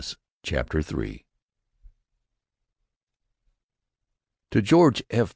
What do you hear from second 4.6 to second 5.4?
George F.